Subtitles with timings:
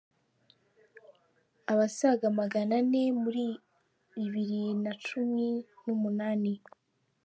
[1.71, 3.45] abasaga magana ane muri
[4.13, 5.47] bibiri na cumi
[5.85, 6.53] n’umunani